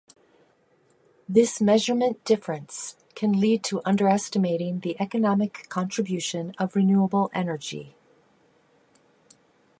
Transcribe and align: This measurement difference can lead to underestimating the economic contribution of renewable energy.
This 1.29 1.61
measurement 1.61 2.25
difference 2.25 2.95
can 3.13 3.33
lead 3.39 3.63
to 3.65 3.83
underestimating 3.85 4.79
the 4.79 4.99
economic 4.99 5.67
contribution 5.69 6.55
of 6.57 6.75
renewable 6.75 7.29
energy. 7.35 7.93